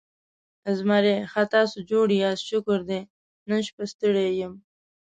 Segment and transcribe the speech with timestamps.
[0.77, 3.01] زمری: ښه، تاسې جوړ یاست؟ شکر دی،
[3.47, 4.53] نن شپه ستړی یم.